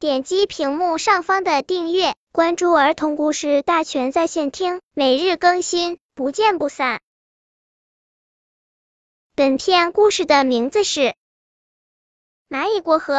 [0.00, 7.00] 点击屏幕上方的订阅，关注儿童故事大全在线听，每日更新，不见不散。
[9.34, 11.00] 本片故事的名字是
[12.48, 13.14] 《蚂蚁过河》。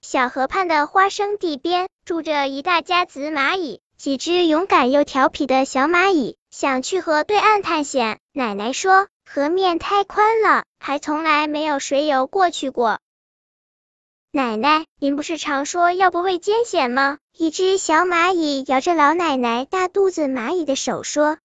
[0.00, 3.80] 小河畔的花生地边，住着一大家子蚂蚁。
[3.96, 8.18] 几只勇敢又调皮的小蚂蚁想去河对岸探险。
[8.32, 12.98] 奶奶说，河面太宽了，还从来没有谁游过去过。
[14.32, 17.18] 奶奶，您不是常说要不畏艰险吗？
[17.36, 21.38] 一只小蚂蚁摇着老奶奶大肚子蚂蚁的手说：“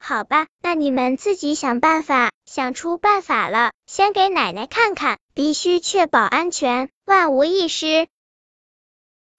[0.00, 2.32] 好吧，那你们自己想办法。
[2.44, 8.08] 想出办法了，先给奶奶看看，必须确保安全，万无一失。”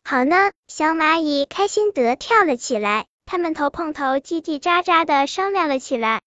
[0.04, 6.22] 好呢，小蚂蚁开心得跳了起来，它们头碰头，叽叽喳喳的商量了起来。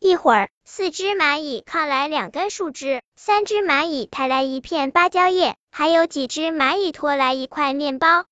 [0.00, 8.24] 一会儿，四只蚂蚁靠来两根树枝，三只蚂蚁抬来一片芭蕉叶，还有几只蚂蚁拖来一块面包。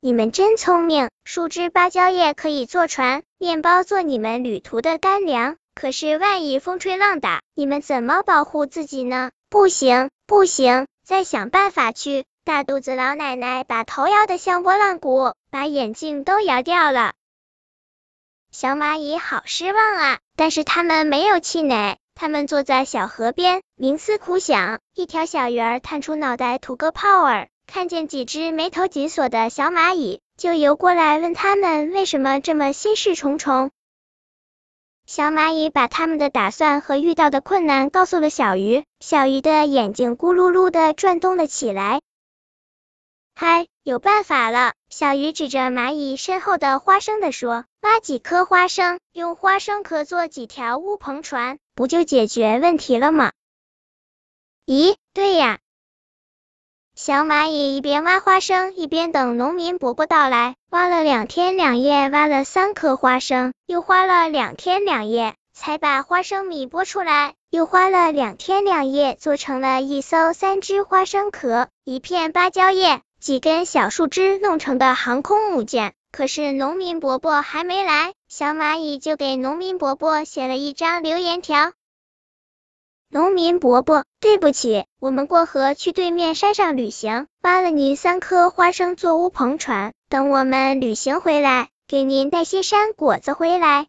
[0.00, 5.56] 你们真聪明，树枝、芭蕉叶可以做船，面包做你们旅途的干粮。
[5.74, 9.32] 可是万一风吹浪打，你们怎么保护自己呢？
[9.50, 12.24] 不行，不行，再想办法去。
[12.44, 17.12] 大肚子老奶奶把头摇得像拨浪鼓，把眼镜都摇掉了。
[18.60, 20.18] 小蚂蚁好失望啊！
[20.36, 24.80] 但是他们没有气馁，他们坐在小河边冥思苦想。
[24.94, 33.70] 一条小鱼儿探出脑袋吐个泡儿，看见几只眉头紧锁的小蚂蚁，就游过来问他们为什么这么心事重重。
[35.06, 42.02] 小蚂蚁把他们的打算和遇到的困难告诉了小鱼，小鱼的眼睛咕噜噜的转动了起来。
[43.42, 44.74] 嗨，有办法了！
[44.90, 53.32] 小鱼指着蚂蚁身后的花生的说：“挖几颗花生，用花生壳做几条乌篷船，不就解决问题了吗？”
[54.68, 55.58] 咦，对呀！
[56.94, 60.56] 小蚂蚁一边挖花生，一边等农民伯伯到来。
[60.68, 73.00] 挖了两天两夜，挖了三颗花生，又花了两天两夜才把花生米剥出来，又花了两天两夜做成了一艘三只花生壳、一片芭蕉叶。
[73.20, 81.72] 几根小树枝弄成的航空母舰，可是农民伯伯还没来，小蚂蚁就给农民伯伯写了一张留言条。
[83.10, 93.88] 农民伯伯，对不起，我们过河去对面山上旅行，挖了您三颗花生做乌篷船，等我们旅行回来，给您带些山果子回来。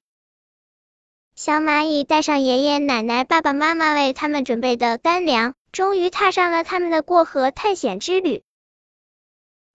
[1.35, 8.43] 小蚂蚁带上爷爷奶奶、爸爸妈妈为他们准备的干粮，终于踏上了他们的过河探险之旅。